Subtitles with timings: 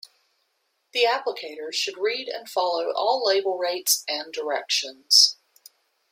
[0.93, 5.37] The applicator should read and follow all label rates and directions.